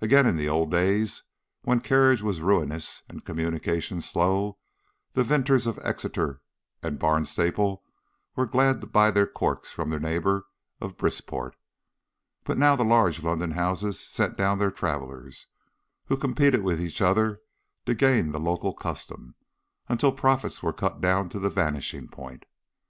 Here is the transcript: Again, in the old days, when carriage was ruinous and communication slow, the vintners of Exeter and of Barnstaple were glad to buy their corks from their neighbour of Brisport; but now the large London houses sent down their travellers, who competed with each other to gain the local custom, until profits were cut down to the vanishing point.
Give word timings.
Again, 0.00 0.24
in 0.24 0.36
the 0.36 0.48
old 0.48 0.70
days, 0.70 1.24
when 1.62 1.80
carriage 1.80 2.22
was 2.22 2.40
ruinous 2.40 3.02
and 3.08 3.24
communication 3.24 4.00
slow, 4.00 4.56
the 5.14 5.24
vintners 5.24 5.66
of 5.66 5.80
Exeter 5.82 6.40
and 6.80 6.92
of 6.94 6.98
Barnstaple 7.00 7.82
were 8.36 8.46
glad 8.46 8.80
to 8.82 8.86
buy 8.86 9.10
their 9.10 9.26
corks 9.26 9.72
from 9.72 9.90
their 9.90 9.98
neighbour 9.98 10.46
of 10.80 10.96
Brisport; 10.96 11.56
but 12.44 12.56
now 12.56 12.76
the 12.76 12.84
large 12.84 13.24
London 13.24 13.50
houses 13.50 13.98
sent 13.98 14.36
down 14.36 14.60
their 14.60 14.70
travellers, 14.70 15.48
who 16.04 16.16
competed 16.16 16.62
with 16.62 16.80
each 16.80 17.00
other 17.02 17.40
to 17.84 17.96
gain 17.96 18.30
the 18.30 18.38
local 18.38 18.74
custom, 18.74 19.34
until 19.88 20.12
profits 20.12 20.62
were 20.62 20.72
cut 20.72 21.00
down 21.00 21.28
to 21.30 21.40
the 21.40 21.50
vanishing 21.50 22.06
point. 22.06 22.44